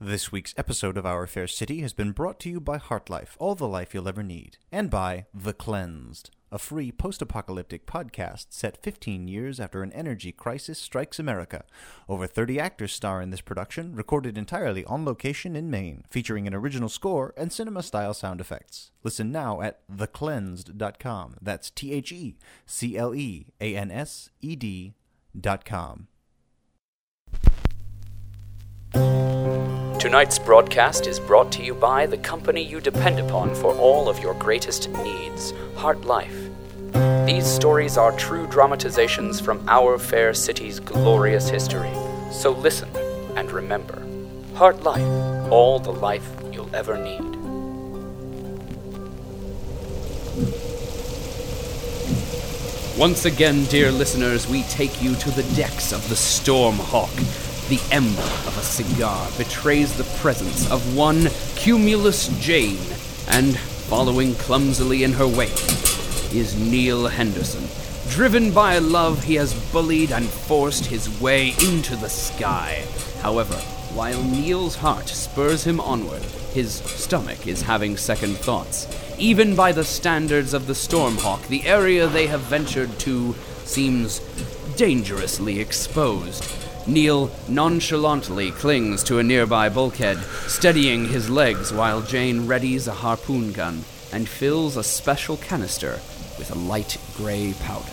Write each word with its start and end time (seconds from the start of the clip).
This 0.00 0.30
week's 0.30 0.54
episode 0.56 0.96
of 0.96 1.04
Our 1.04 1.26
Fair 1.26 1.48
City 1.48 1.80
has 1.80 1.92
been 1.92 2.12
brought 2.12 2.38
to 2.40 2.48
you 2.48 2.60
by 2.60 2.78
HartLife, 2.78 3.30
all 3.40 3.56
the 3.56 3.66
life 3.66 3.92
you'll 3.92 4.06
ever 4.06 4.22
need, 4.22 4.56
and 4.70 4.88
by 4.88 5.26
The 5.34 5.52
Cleansed, 5.52 6.30
a 6.52 6.58
free 6.60 6.92
post 6.92 7.20
apocalyptic 7.20 7.84
podcast 7.84 8.46
set 8.50 8.80
15 8.80 9.26
years 9.26 9.58
after 9.58 9.82
an 9.82 9.92
energy 9.92 10.30
crisis 10.30 10.78
strikes 10.78 11.18
America. 11.18 11.64
Over 12.08 12.28
30 12.28 12.60
actors 12.60 12.92
star 12.92 13.20
in 13.20 13.30
this 13.30 13.40
production, 13.40 13.96
recorded 13.96 14.38
entirely 14.38 14.84
on 14.84 15.04
location 15.04 15.56
in 15.56 15.68
Maine, 15.68 16.04
featuring 16.08 16.46
an 16.46 16.54
original 16.54 16.88
score 16.88 17.34
and 17.36 17.52
cinema 17.52 17.82
style 17.82 18.14
sound 18.14 18.40
effects. 18.40 18.92
Listen 19.02 19.32
now 19.32 19.60
at 19.62 19.80
thecleansed.com. 19.88 21.38
That's 21.42 21.70
T 21.72 21.92
H 21.92 22.12
E 22.12 22.36
C 22.66 22.96
L 22.96 23.16
E 23.16 23.46
A 23.60 23.74
N 23.74 23.90
S 23.90 24.30
E 24.42 24.54
D.com. 24.54 26.06
Tonight's 29.98 30.38
broadcast 30.38 31.08
is 31.08 31.18
brought 31.18 31.50
to 31.50 31.60
you 31.64 31.74
by 31.74 32.06
the 32.06 32.18
company 32.18 32.62
you 32.62 32.80
depend 32.80 33.18
upon 33.18 33.52
for 33.56 33.74
all 33.74 34.08
of 34.08 34.20
your 34.20 34.32
greatest 34.34 34.88
needs, 34.90 35.52
HartLife. 35.74 37.26
These 37.26 37.44
stories 37.44 37.96
are 37.98 38.16
true 38.16 38.46
dramatizations 38.46 39.40
from 39.40 39.68
our 39.68 39.98
fair 39.98 40.34
city's 40.34 40.78
glorious 40.78 41.48
history. 41.48 41.92
So 42.30 42.52
listen 42.52 42.88
and 43.34 43.50
remember 43.50 44.00
Heart 44.54 44.84
Life, 44.84 45.50
all 45.50 45.80
the 45.80 45.92
life 45.92 46.30
you'll 46.52 46.74
ever 46.76 46.96
need. 46.96 47.34
Once 52.96 53.24
again, 53.24 53.64
dear 53.64 53.90
listeners, 53.90 54.46
we 54.46 54.62
take 54.62 55.02
you 55.02 55.16
to 55.16 55.30
the 55.32 55.42
decks 55.56 55.92
of 55.92 56.08
the 56.08 56.14
Stormhawk. 56.14 57.47
The 57.68 57.80
ember 57.90 58.22
of 58.22 58.56
a 58.56 58.62
cigar 58.62 59.28
betrays 59.36 59.94
the 59.94 60.04
presence 60.20 60.70
of 60.70 60.96
one 60.96 61.28
Cumulus 61.54 62.28
Jane, 62.40 62.78
and 63.28 63.58
following 63.58 64.34
clumsily 64.36 65.04
in 65.04 65.12
her 65.12 65.28
wake 65.28 65.52
is 66.32 66.58
Neal 66.58 67.08
Henderson. 67.08 67.68
Driven 68.10 68.52
by 68.52 68.78
love, 68.78 69.22
he 69.24 69.34
has 69.34 69.52
bullied 69.70 70.12
and 70.12 70.26
forced 70.26 70.86
his 70.86 71.20
way 71.20 71.50
into 71.62 71.94
the 71.96 72.08
sky. 72.08 72.86
However, 73.20 73.56
while 73.92 74.22
Neal's 74.22 74.76
heart 74.76 75.08
spurs 75.08 75.64
him 75.64 75.78
onward, 75.78 76.22
his 76.54 76.72
stomach 76.72 77.46
is 77.46 77.60
having 77.60 77.98
second 77.98 78.38
thoughts. 78.38 78.88
Even 79.18 79.54
by 79.54 79.72
the 79.72 79.84
standards 79.84 80.54
of 80.54 80.66
the 80.66 80.72
Stormhawk, 80.72 81.46
the 81.48 81.66
area 81.66 82.06
they 82.06 82.28
have 82.28 82.40
ventured 82.40 82.98
to 83.00 83.34
seems 83.64 84.20
dangerously 84.76 85.60
exposed. 85.60 86.44
Neal 86.88 87.30
nonchalantly 87.48 88.50
clings 88.52 89.04
to 89.04 89.18
a 89.18 89.22
nearby 89.22 89.68
bulkhead, 89.68 90.16
steadying 90.46 91.06
his 91.06 91.28
legs 91.28 91.70
while 91.70 92.00
Jane 92.00 92.46
readies 92.46 92.88
a 92.88 92.92
harpoon 92.92 93.52
gun 93.52 93.84
and 94.10 94.26
fills 94.26 94.78
a 94.78 94.82
special 94.82 95.36
canister 95.36 96.00
with 96.38 96.50
a 96.50 96.58
light 96.58 96.96
gray 97.14 97.54
powder. 97.60 97.92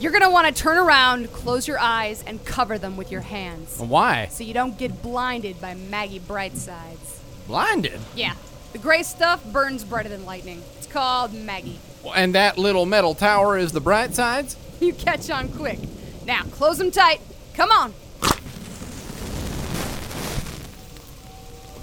You're 0.00 0.12
gonna 0.12 0.30
want 0.30 0.46
to 0.46 0.62
turn 0.62 0.78
around, 0.78 1.30
close 1.30 1.68
your 1.68 1.78
eyes, 1.78 2.24
and 2.26 2.42
cover 2.46 2.78
them 2.78 2.96
with 2.96 3.12
your 3.12 3.20
hands. 3.20 3.78
Why? 3.78 4.28
So 4.28 4.44
you 4.44 4.54
don't 4.54 4.78
get 4.78 5.02
blinded 5.02 5.60
by 5.60 5.74
Maggie 5.74 6.20
Brightsides. 6.20 7.18
Blinded? 7.46 8.00
Yeah, 8.14 8.32
the 8.72 8.78
gray 8.78 9.02
stuff 9.02 9.44
burns 9.44 9.84
brighter 9.84 10.08
than 10.08 10.24
lightning. 10.24 10.62
It's 10.78 10.86
called 10.86 11.34
Maggie. 11.34 11.80
And 12.14 12.34
that 12.34 12.56
little 12.56 12.86
metal 12.86 13.14
tower 13.14 13.58
is 13.58 13.72
the 13.72 13.80
bright 13.80 14.14
sides? 14.14 14.56
You 14.86 14.94
catch 14.94 15.28
on 15.28 15.48
quick. 15.50 15.78
Now, 16.24 16.42
close 16.44 16.78
them 16.78 16.90
tight. 16.90 17.20
Come 17.52 17.70
on. 17.70 17.92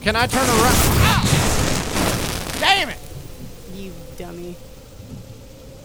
Can 0.01 0.15
I 0.15 0.25
turn 0.25 0.47
around? 0.47 0.75
Ah! 1.03 2.57
Damn 2.59 2.89
it! 2.89 2.97
You 3.75 3.91
dummy. 4.17 4.55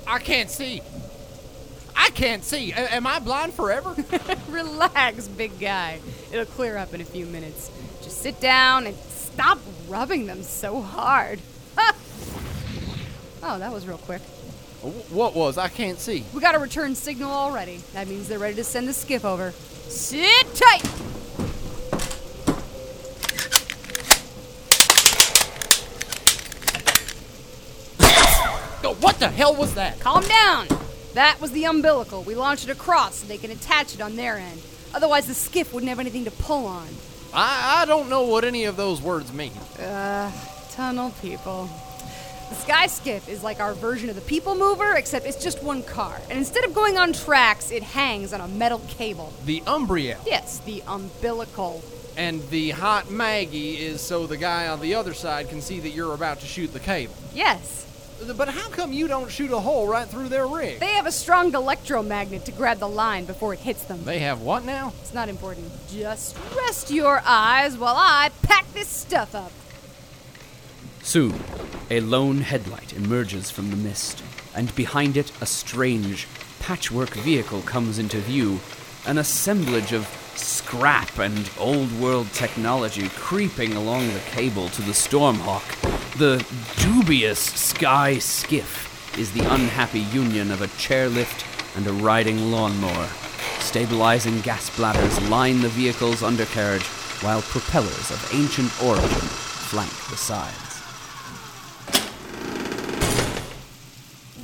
I 0.07 0.21
can't 0.21 0.49
see. 0.49 0.81
I 1.95 2.09
can't 2.11 2.45
see. 2.45 2.73
A- 2.73 2.95
am 2.95 3.07
I 3.07 3.19
blind 3.19 3.53
forever? 3.53 3.95
Relax, 4.49 5.29
big 5.29 5.59
guy. 5.61 6.01
It'll 6.33 6.47
clear 6.47 6.79
up 6.79 6.95
in 6.95 7.03
a 7.03 7.05
few 7.05 7.27
minutes. 7.27 7.71
Just 8.03 8.23
sit 8.23 8.41
down 8.41 8.87
and 8.87 8.97
stop 8.97 9.59
rubbing 9.87 10.27
them 10.27 10.43
so 10.43 10.81
hard. 10.81 11.41
oh, 11.79 13.59
that 13.59 13.71
was 13.71 13.87
real 13.87 13.99
quick. 13.99 14.23
Wh- 14.83 15.13
what 15.13 15.35
was? 15.35 15.59
I 15.59 15.69
can't 15.69 15.99
see. 15.99 16.25
We 16.35 16.41
got 16.41 16.55
a 16.55 16.59
return 16.59 16.95
signal 16.95 17.31
already. 17.31 17.79
That 17.95 18.09
means 18.09 18.29
they're 18.29 18.39
ready 18.39 18.57
to 18.57 18.65
send 18.65 18.89
the 18.89 18.93
skiff 18.93 19.25
over. 19.25 19.53
Sit 19.53 20.47
tight! 20.55 20.83
Oh, 28.85 28.97
what 29.01 29.19
the 29.21 29.29
hell 29.29 29.55
was 29.55 29.75
that? 29.75 30.01
Calm 30.01 30.25
down! 30.25 30.67
That 31.15 31.41
was 31.41 31.53
the 31.53 31.65
umbilical. 31.65 32.23
We 32.23 32.35
launched 32.35 32.69
it 32.69 32.71
across 32.71 33.17
so 33.17 33.27
they 33.27 33.39
can 33.39 33.51
attach 33.51 33.95
it 33.95 34.01
on 34.01 34.17
their 34.17 34.37
end. 34.37 34.61
Otherwise, 34.95 35.27
the 35.27 35.35
skiff 35.35 35.73
wouldn't 35.73 35.89
have 35.89 36.01
anything 36.01 36.25
to 36.25 36.31
pull 36.31 36.67
on. 36.67 36.89
I, 37.33 37.83
I 37.83 37.85
don't 37.87 38.09
know 38.11 38.23
what 38.23 38.45
any 38.45 38.65
of 38.65 38.77
those 38.77 39.01
words 39.01 39.33
mean. 39.33 39.53
Uh, 39.79 40.31
tunnel 40.73 41.15
people. 41.23 41.71
The 42.53 42.59
Sky 42.59 42.87
Skiff 42.87 43.31
is 43.31 43.43
like 43.43 43.61
our 43.61 43.73
version 43.73 44.11
of 44.11 44.15
the 44.15 44.21
People 44.21 44.55
Mover, 44.55 44.95
except 44.97 45.25
it's 45.25 45.43
just 45.43 45.63
one 45.63 45.83
car. 45.83 46.21
And 46.29 46.39
instead 46.39 46.67
of 46.67 46.75
going 46.75 46.99
on 46.99 47.15
tracks, 47.15 47.71
it 47.71 47.83
hangs 47.83 48.35
on 48.35 48.43
a 48.43 48.49
metal 48.49 48.83
cable. 48.89 49.33
The 49.47 49.63
Umbriel. 49.63 50.19
Yes, 50.27 50.59
the 50.59 50.83
umbilical. 50.87 51.83
And 52.15 52.47
the 52.51 52.73
hot 52.73 53.11
Maggie 53.11 53.79
is 53.79 54.03
so 54.03 54.27
the 54.27 54.37
guy 54.37 54.69
on 54.69 54.81
the 54.81 54.95
other 54.95 55.15
side 55.15 55.49
can 55.49 55.63
see 55.63 55.81
that 55.81 55.89
you're 55.93 56.13
about 56.13 56.41
to 56.41 56.47
shoot 56.47 56.75
the 56.75 56.79
cable. 56.79 57.15
Yes. 57.33 57.87
But 58.37 58.51
how 58.51 58.69
come 58.69 58.93
you 58.93 59.09
don't 59.09 59.31
shoot 59.31 59.51
a 59.51 59.59
hole 59.59 59.89
right 59.89 60.07
through 60.07 60.29
their 60.29 60.47
rig? 60.47 60.79
They 60.79 60.93
have 60.93 61.07
a 61.07 61.13
strong 61.13 61.55
electromagnet 61.55 62.45
to 62.45 62.53
grab 62.53 62.81
the 62.81 62.89
line 62.89 63.25
before 63.25 63.55
it 63.55 63.61
hits 63.61 63.85
them. 63.85 64.05
They 64.05 64.19
have 64.19 64.43
what 64.43 64.67
now? 64.67 64.93
It's 65.01 65.15
not 65.15 65.31
important. 65.31 65.73
Just 65.89 66.37
rest 66.55 66.91
your 66.91 67.23
eyes 67.25 67.79
while 67.79 67.97
I 67.97 68.31
pack 68.43 68.71
this 68.75 68.89
stuff 68.89 69.35
up. 69.35 69.53
Soon, 71.03 71.33
a 71.93 72.01
lone 72.01 72.39
headlight 72.39 72.95
emerges 72.95 73.51
from 73.51 73.69
the 73.69 73.77
mist, 73.77 74.23
and 74.55 74.75
behind 74.75 75.15
it, 75.15 75.31
a 75.43 75.47
strange, 75.47 76.27
patchwork 76.59 77.11
vehicle 77.11 77.61
comes 77.61 77.99
into 77.99 78.17
view. 78.17 78.59
An 79.05 79.19
assemblage 79.19 79.93
of 79.93 80.07
scrap 80.35 81.19
and 81.19 81.51
old 81.59 81.93
world 82.01 82.33
technology 82.33 83.11
creeping 83.11 83.75
along 83.75 84.09
the 84.09 84.21
cable 84.21 84.71
to 84.71 84.81
the 84.81 84.93
Stormhawk. 84.93 85.63
The 86.17 86.43
dubious 86.81 87.39
Sky 87.39 88.17
Skiff 88.17 89.19
is 89.19 89.31
the 89.33 89.45
unhappy 89.53 90.01
union 90.01 90.51
of 90.51 90.63
a 90.63 90.69
chairlift 90.69 91.45
and 91.77 91.87
a 91.87 91.93
riding 91.93 92.51
lawnmower. 92.51 93.09
Stabilizing 93.59 94.41
gas 94.41 94.75
bladders 94.79 95.21
line 95.29 95.61
the 95.61 95.69
vehicle's 95.69 96.23
undercarriage, 96.23 96.87
while 97.21 97.43
propellers 97.43 98.11
of 98.11 98.31
ancient 98.33 98.83
origin 98.83 99.29
flank 99.69 99.93
the 100.09 100.17
sides. 100.17 100.73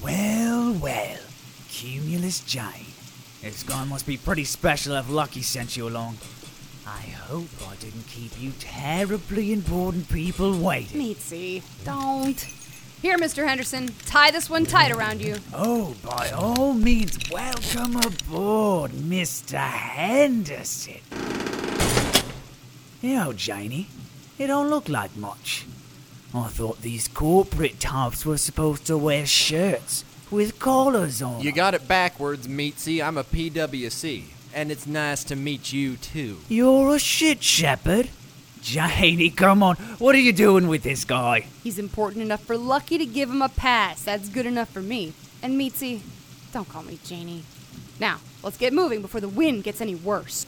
Well, 0.03 0.72
well, 0.75 1.19
Cumulus 1.78 2.41
Jane. 2.41 2.93
This 3.41 3.62
guy 3.62 3.84
must 3.84 4.05
be 4.05 4.16
pretty 4.16 4.43
special 4.43 4.97
if 4.97 5.09
Lucky 5.09 5.43
sent 5.43 5.77
you 5.77 5.87
along. 5.87 6.19
I 6.84 7.03
hope 7.03 7.47
I 7.71 7.77
didn't 7.77 8.09
keep 8.09 8.33
you 8.43 8.50
terribly 8.59 9.53
important 9.53 10.09
people 10.09 10.59
waiting. 10.59 11.00
Meatsey, 11.00 11.62
don't. 11.84 12.41
Here, 13.00 13.16
Mr. 13.16 13.47
Henderson, 13.47 13.91
tie 14.06 14.33
this 14.33 14.50
one 14.50 14.66
tight 14.66 14.91
around 14.91 15.22
you. 15.22 15.37
Oh, 15.55 15.94
by 16.05 16.31
all 16.31 16.72
means, 16.75 17.16
welcome 17.31 17.95
aboard, 17.95 18.91
Mr. 18.91 19.59
Henderson. 19.59 21.00
You 23.01 23.15
know, 23.15 23.33
Janie, 23.33 23.86
it 24.36 24.48
don't 24.48 24.69
look 24.69 24.89
like 24.89 25.16
much. 25.16 25.65
I 26.34 26.48
thought 26.48 26.83
these 26.83 27.07
corporate 27.07 27.78
types 27.78 28.27
were 28.27 28.36
supposed 28.36 28.84
to 28.86 28.98
wear 28.98 29.24
shirts 29.27 30.03
with 30.30 30.59
collars 30.59 31.22
on. 31.22 31.41
You 31.41 31.53
got 31.53 31.75
it 31.75 31.89
backwards, 31.89 32.47
Meatsey. 32.47 33.04
I'm 33.04 33.19
a 33.19 33.25
PWC. 33.25 34.25
And 34.54 34.72
it's 34.72 34.86
nice 34.86 35.25
to 35.25 35.36
meet 35.36 35.72
you, 35.72 35.97
too. 35.97 36.39
You're 36.48 36.97
a 36.97 36.98
shit 36.98 37.42
shepherd. 37.42 38.09
Janie, 38.60 39.30
come 39.30 39.63
on. 39.63 39.77
What 39.98 40.15
are 40.15 40.21
you 40.21 40.33
doing 40.33 40.69
with 40.69 40.83
this 40.83 41.04
guy? 41.04 41.47
He's 41.63 41.78
important 41.78 42.22
enough 42.22 42.42
for 42.42 42.57
Lucky 42.57 42.98
to 42.98 43.07
give 43.07 43.30
him 43.30 43.42
a 43.42 43.48
pass. 43.48 44.03
That's 44.03 44.28
good 44.28 44.47
enough 44.47 44.69
for 44.69 44.83
me. 44.83 45.13
And 45.42 45.59
Meatsey, 45.60 46.01
don't 46.53 46.69
call 46.69 46.83
me 46.83 46.98
Janie. 47.04 47.45
Now, 48.01 48.19
let's 48.42 48.57
get 48.57 48.72
moving 48.72 49.03
before 49.03 49.21
the 49.21 49.28
wind 49.28 49.65
gets 49.65 49.81
any 49.81 49.95
worse. 49.95 50.47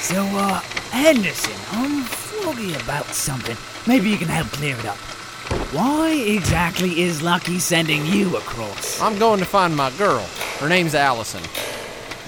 So, 0.00 0.24
uh, 0.24 0.60
Henderson, 0.90 1.52
I'm 1.72 2.04
foggy 2.48 2.74
about 2.74 3.04
something. 3.06 3.56
Maybe 3.86 4.08
you 4.08 4.16
can 4.16 4.28
help 4.28 4.46
clear 4.48 4.76
it 4.78 4.86
up. 4.86 4.96
why 5.72 6.12
exactly 6.12 7.02
is 7.02 7.20
Lucky 7.20 7.58
sending 7.58 8.06
you 8.06 8.36
across? 8.36 9.00
I'm 9.02 9.18
going 9.18 9.38
to 9.40 9.44
find 9.44 9.76
my 9.76 9.90
girl. 9.92 10.24
Her 10.58 10.68
name's 10.68 10.94
Allison. 10.94 11.42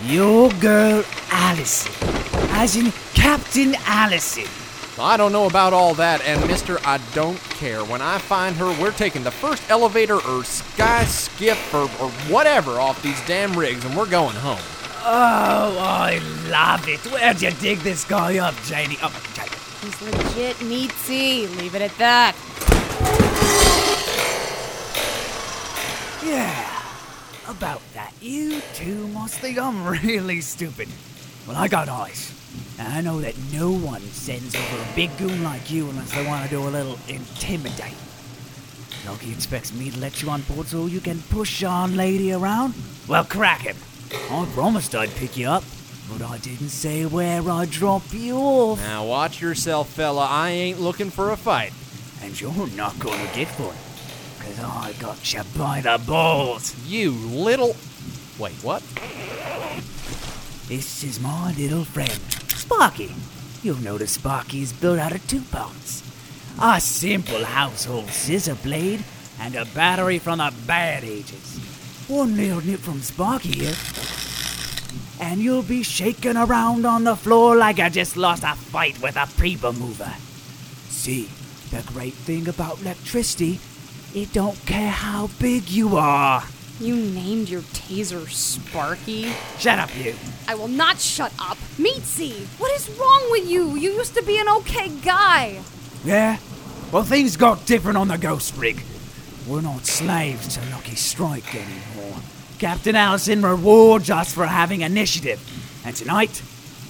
Your 0.05 0.51
girl, 0.53 1.05
Allison. 1.31 1.93
As 2.51 2.77
in 2.77 2.93
Captain 3.15 3.75
Allison. 3.87 4.45
I 4.99 5.17
don't 5.17 5.33
know 5.33 5.47
about 5.47 5.73
all 5.73 5.95
that, 5.95 6.21
and 6.27 6.47
mister, 6.47 6.79
I 6.85 6.99
don't 7.15 7.41
care. 7.41 7.83
When 7.83 8.03
I 8.03 8.19
find 8.19 8.55
her, 8.57 8.67
we're 8.79 8.93
taking 8.93 9.23
the 9.25 9.31
first 9.31 9.63
elevator 9.71 10.17
or 10.17 10.45
sky 10.45 11.05
skiff 11.05 11.73
or, 11.73 11.85
or 11.85 12.11
whatever 12.29 12.73
off 12.73 13.03
these 13.03 13.21
damn 13.27 13.59
rigs, 13.59 13.83
and 13.87 13.97
we're 13.97 14.11
going 14.11 14.37
home. 14.37 14.61
Oh, 15.03 15.79
I 15.81 16.19
love 16.51 16.87
it. 16.87 17.01
Where'd 17.11 17.41
you 17.41 17.53
dig 17.53 17.79
this 17.79 18.05
guy 18.05 18.37
up, 18.37 18.55
Janie? 18.65 18.99
Oh, 19.03 19.11
Janie. 19.33 19.40
He's 19.82 20.03
legit 20.03 20.56
Meatsey. 20.56 21.56
Leave 21.59 21.75
it 21.75 21.82
at 21.82 21.97
that. 21.99 22.37
Yeah, 26.23 27.50
about 27.50 27.81
that. 27.94 28.12
You 28.21 28.61
two 28.75 29.09
must 29.09 29.38
think 29.38 29.59
I'm 29.59 29.87
really 30.05 30.43
stupid. 30.43 30.88
Well, 31.47 31.56
I 31.56 31.67
got 31.69 31.88
eyes. 31.88 32.37
And 32.79 32.88
I 32.88 33.00
know 33.00 33.21
that 33.21 33.35
no 33.53 33.71
one 33.71 34.03
sends 34.03 34.55
over 34.55 34.77
a 34.77 34.94
big 34.94 35.17
goon 35.17 35.43
like 35.43 35.71
you 35.71 35.88
unless 35.88 36.12
they 36.12 36.26
want 36.26 36.44
to 36.44 36.50
do 36.50 36.61
a 36.62 36.69
little 36.69 36.99
intimidate. 37.09 37.94
Lucky 39.06 39.33
expects 39.33 39.73
me 39.73 39.91
to 39.91 39.99
let 39.99 40.23
you 40.23 40.29
on 40.29 40.43
board 40.43 40.67
so 40.67 40.87
you 40.87 41.00
can 41.00 41.21
push 41.31 41.62
on 41.62 41.97
lady 41.97 42.33
around? 42.33 42.75
Well, 43.09 43.25
crack 43.25 43.62
him. 43.62 43.76
I 44.31 44.47
promised 44.53 44.94
I'd 44.94 45.11
pick 45.11 45.37
you 45.37 45.49
up, 45.49 45.65
but 46.12 46.23
I 46.29 46.39
didn't 46.39 46.69
say 46.71 47.07
where 47.07 47.49
I'd 47.49 47.71
drop 47.71 48.03
you 48.12 48.37
off. 48.37 48.79
Now 48.81 49.07
watch 49.07 49.41
yourself, 49.41 49.91
fella. 49.91 50.27
I 50.29 50.51
ain't 50.51 50.81
looking 50.81 51.11
for 51.11 51.31
a 51.31 51.37
fight. 51.37 51.73
And 52.23 52.39
you're 52.41 52.67
not 52.77 52.99
gonna 52.99 53.29
get 53.35 53.49
one. 53.59 53.77
Cause 54.41 54.59
I 54.62 54.93
got 54.99 55.33
you 55.33 55.43
by 55.57 55.81
the 55.81 56.01
balls. 56.07 56.75
You 56.87 57.12
little. 57.12 57.77
Wait, 58.39 58.55
what? 58.62 58.83
This 60.69 61.05
is 61.05 61.21
my 61.21 61.53
little 61.59 61.85
friend, 61.85 62.21
Sparky. 62.49 63.15
You'll 63.62 63.83
notice 63.83 64.12
Sparky 64.12 64.62
is 64.62 64.73
built 64.73 64.99
out 64.99 65.12
of 65.12 65.27
two 65.27 65.43
parts. 65.43 66.03
A 66.61 66.81
simple 66.81 67.45
household 67.45 68.09
scissor 68.11 68.55
blade 68.55 69.05
and 69.41 69.55
a 69.55 69.65
battery 69.67 70.19
from 70.19 70.39
the 70.39 70.53
bad 70.67 71.05
ages. 71.05 71.59
One 72.09 72.37
little 72.37 72.61
nip 72.65 72.81
from 72.81 73.01
Sparky 73.03 73.53
here. 73.53 73.75
And 75.31 75.41
you'll 75.41 75.62
be 75.62 75.85
shaking 75.85 76.37
around 76.37 76.85
on 76.85 77.05
the 77.05 77.15
floor 77.15 77.55
like 77.55 77.79
I 77.79 77.88
just 77.88 78.17
lost 78.17 78.43
a 78.43 78.56
fight 78.56 79.00
with 79.00 79.15
a 79.15 79.29
people 79.41 79.73
mover. 79.73 80.12
See, 80.88 81.31
the 81.71 81.85
great 81.93 82.15
thing 82.15 82.49
about 82.49 82.81
electricity, 82.81 83.61
it 84.12 84.32
don't 84.32 84.59
care 84.67 84.91
how 84.91 85.29
big 85.38 85.71
you 85.71 85.97
are. 85.97 86.43
You 86.81 86.97
named 86.97 87.49
your 87.49 87.61
taser 87.61 88.29
Sparky? 88.29 89.32
Shut 89.61 89.79
up, 89.79 89.97
you. 89.97 90.17
I 90.49 90.56
will 90.56 90.67
not 90.67 90.99
shut 90.99 91.33
up. 91.38 91.59
Meatsey, 91.79 92.47
what 92.59 92.73
is 92.73 92.91
wrong 92.99 93.29
with 93.31 93.49
you? 93.49 93.76
You 93.76 93.93
used 93.93 94.17
to 94.17 94.25
be 94.25 94.41
an 94.41 94.49
okay 94.49 94.88
guy. 94.88 95.62
Yeah? 96.05 96.38
Well, 96.91 97.05
things 97.05 97.37
got 97.37 97.67
different 97.67 97.99
on 97.99 98.09
the 98.09 98.19
Ghost 98.19 98.56
Rig. 98.56 98.83
We're 99.47 99.61
not 99.61 99.87
slaves 99.87 100.56
to 100.56 100.71
Lucky 100.73 100.97
Strike 100.97 101.55
anymore. 101.55 102.19
Captain 102.61 102.95
Allison 102.95 103.41
rewards 103.41 104.11
us 104.11 104.35
for 104.35 104.45
having 104.45 104.83
initiative. 104.83 105.41
And 105.83 105.97
tonight, 105.97 106.43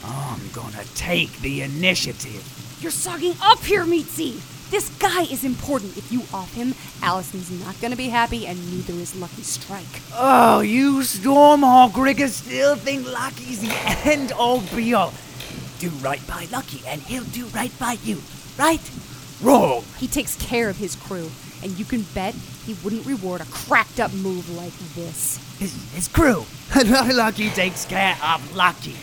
I'm 0.05 0.40
gonna 0.52 0.82
take 0.96 1.31
the 1.43 1.62
initiative. 1.62 2.43
You're 2.81 2.90
sogging 2.90 3.37
up 3.40 3.61
here, 3.61 3.84
Meatsey. 3.84 4.40
This 4.72 4.88
guy 4.99 5.22
is 5.22 5.44
important. 5.44 5.96
If 5.96 6.11
you 6.11 6.22
off 6.34 6.52
him, 6.55 6.75
Allison's 7.05 7.52
not 7.64 7.81
gonna 7.81 7.94
be 7.94 8.08
happy, 8.08 8.49
and 8.49 8.58
neither 8.72 8.94
is 8.94 9.14
Lucky 9.14 9.43
Strike. 9.43 10.02
Oh, 10.12 10.58
you 10.58 11.02
Stormhawk 11.02 11.96
riggers 11.96 12.34
still 12.34 12.75
think 12.75 13.06
Lucky's 13.06 13.61
the 13.61 13.72
end 14.05 14.32
all 14.32 14.62
be 14.75 14.93
all. 14.93 15.14
Do 15.78 15.90
right 16.02 16.26
by 16.26 16.49
Lucky, 16.50 16.82
and 16.84 17.00
he'll 17.02 17.22
do 17.22 17.46
right 17.46 17.72
by 17.78 17.96
you. 18.02 18.20
Right? 18.58 18.90
Wrong. 19.40 19.84
He 19.99 20.08
takes 20.08 20.34
care 20.34 20.69
of 20.69 20.78
his 20.78 20.96
crew, 20.96 21.31
and 21.62 21.78
you 21.78 21.84
can 21.84 22.02
bet 22.14 22.34
he 22.66 22.74
wouldn't 22.84 23.06
reward 23.06 23.40
a 23.40 23.44
cracked 23.44 24.00
up 24.00 24.12
move 24.14 24.48
like 24.56 24.72
this. 24.94 25.38
his, 25.58 25.92
his 25.94 26.08
crew. 26.08 26.44
Lucky 26.84 27.50
takes 27.50 27.84
care 27.84 28.16
of 28.22 28.54
Lucky. 28.56 28.96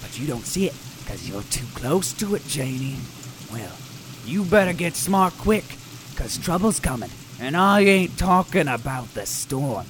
But 0.00 0.18
you 0.18 0.26
don't 0.26 0.44
see 0.46 0.66
it 0.66 0.74
because 0.98 1.28
you're 1.28 1.42
too 1.42 1.66
close 1.74 2.12
to 2.14 2.34
it, 2.34 2.46
Janie. 2.46 2.96
Well, 3.52 3.72
you 4.24 4.44
better 4.44 4.72
get 4.72 4.94
smart 4.94 5.34
quick 5.34 5.64
because 6.10 6.38
trouble's 6.38 6.80
coming. 6.80 7.10
And 7.40 7.56
I 7.56 7.80
ain't 7.80 8.18
talking 8.18 8.68
about 8.68 9.12
the 9.14 9.26
storm. 9.26 9.86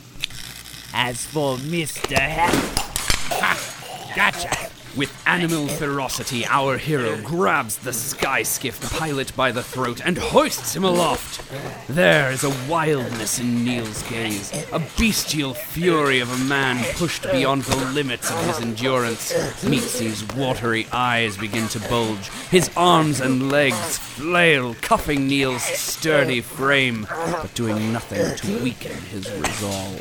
As 0.94 1.24
for 1.26 1.56
Mr. 1.56 2.18
Hat, 2.18 2.88
Gotcha. 4.16 4.71
With 4.94 5.10
animal 5.26 5.68
ferocity, 5.68 6.44
our 6.44 6.76
hero 6.76 7.18
grabs 7.22 7.78
the 7.78 7.94
sky 7.94 8.42
skiff 8.42 8.78
pilot 8.92 9.34
by 9.34 9.50
the 9.50 9.62
throat 9.62 10.02
and 10.04 10.18
hoists 10.18 10.76
him 10.76 10.84
aloft. 10.84 11.40
There 11.88 12.30
is 12.30 12.44
a 12.44 12.50
wildness 12.70 13.38
in 13.38 13.64
Neal's 13.64 14.02
gaze, 14.02 14.52
a 14.70 14.80
bestial 14.98 15.54
fury 15.54 16.20
of 16.20 16.30
a 16.30 16.44
man 16.44 16.84
pushed 16.96 17.22
beyond 17.32 17.62
the 17.62 17.76
limits 17.92 18.30
of 18.30 18.38
his 18.44 18.60
endurance. 18.60 19.32
Meatsey's 19.64 20.28
watery 20.36 20.86
eyes 20.92 21.38
begin 21.38 21.68
to 21.68 21.80
bulge, 21.88 22.28
his 22.50 22.70
arms 22.76 23.20
and 23.20 23.50
legs 23.50 23.96
flail, 23.96 24.74
cuffing 24.82 25.26
Neal's 25.26 25.62
sturdy 25.62 26.42
frame, 26.42 27.06
but 27.08 27.54
doing 27.54 27.94
nothing 27.94 28.36
to 28.36 28.62
weaken 28.62 28.92
his 29.04 29.30
resolve. 29.32 30.00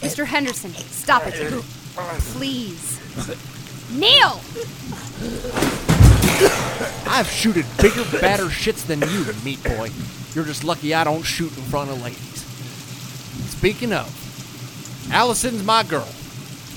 Mr. 0.00 0.24
Henderson, 0.26 0.72
stop 0.72 1.22
it. 1.26 1.34
Please. 2.32 2.98
Neal! 3.94 4.40
I've 7.06 7.28
shooted 7.28 7.64
bigger, 7.80 8.04
badder 8.20 8.46
shits 8.46 8.84
than 8.86 9.00
you, 9.02 9.24
meat 9.44 9.62
boy. 9.62 9.90
You're 10.34 10.44
just 10.44 10.64
lucky 10.64 10.94
I 10.94 11.04
don't 11.04 11.22
shoot 11.22 11.56
in 11.56 11.62
front 11.64 11.90
of 11.90 12.02
ladies. 12.02 12.44
Speaking 13.50 13.92
of, 13.92 14.08
Allison's 15.12 15.62
my 15.64 15.84
girl. 15.84 16.08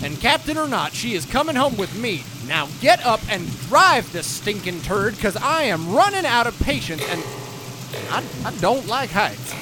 And 0.04 0.19
captain 0.19 0.60
or 0.60 0.68
not, 0.68 0.94
she 0.94 1.16
is 1.16 1.25
coming 1.25 1.56
home 1.56 1.75
with 1.75 2.00
me. 2.00 2.24
Now 2.48 2.68
get 2.81 3.04
up 3.04 3.22
and 3.31 3.50
drive 3.68 4.12
this 4.13 4.28
stinking 4.28 4.81
turd, 4.81 5.16
because 5.16 5.36
I 5.36 5.63
am 5.63 5.92
running 5.96 6.25
out 6.25 6.46
of 6.46 6.60
patience 6.60 7.02
and 7.10 7.24
I, 8.12 8.24
I 8.46 8.52
don't 8.58 8.86
like 8.86 9.10
heights. 9.10 9.56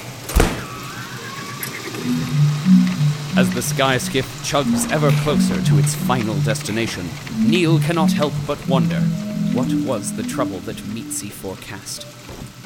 As 3.36 3.50
the 3.50 3.60
sky 3.60 3.98
skiff 3.98 4.24
chugs 4.42 4.90
ever 4.90 5.10
closer 5.22 5.60
to 5.62 5.78
its 5.78 5.94
final 5.94 6.36
destination, 6.36 7.06
Neal 7.46 7.78
cannot 7.80 8.10
help 8.10 8.32
but 8.46 8.66
wonder 8.66 9.00
what 9.52 9.70
was 9.84 10.16
the 10.16 10.22
trouble 10.22 10.58
that 10.60 10.76
Meatsey 10.76 11.30
forecast? 11.30 12.06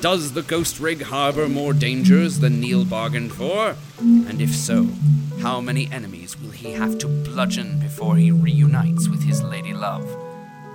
Does 0.00 0.32
the 0.32 0.42
ghost 0.42 0.78
rig 0.78 1.02
harbor 1.02 1.48
more 1.48 1.72
dangers 1.72 2.38
than 2.38 2.60
Neal 2.60 2.84
bargained 2.84 3.32
for? 3.32 3.74
And 3.98 4.40
if 4.40 4.54
so, 4.54 4.86
how 5.40 5.60
many 5.60 5.90
enemies 5.90 6.40
will 6.40 6.52
he 6.52 6.70
have 6.70 6.98
to 6.98 7.08
bludgeon 7.08 7.80
before 7.80 8.14
he 8.14 8.30
reunites 8.30 9.08
with 9.08 9.24
his 9.24 9.42
lady 9.42 9.74
love? 9.74 10.08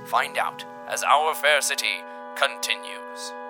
Find 0.08 0.38
out 0.38 0.66
as 0.90 1.04
Our 1.04 1.34
Fair 1.34 1.62
City 1.62 2.04
continues. 2.36 3.45